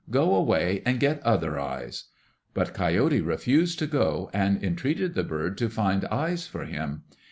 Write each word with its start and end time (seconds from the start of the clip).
Go 0.09 0.33
away 0.33 0.81
and 0.83 0.99
get 0.99 1.21
other 1.21 1.59
eyes." 1.59 2.05
But 2.55 2.73
Coyote 2.73 3.21
refused 3.21 3.77
to 3.77 3.85
go 3.85 4.31
and 4.33 4.63
entreated 4.63 5.13
the 5.13 5.21
bird 5.23 5.59
to 5.59 5.69
find 5.69 6.05
eyes 6.05 6.47
for 6.47 6.65
him. 6.65 7.03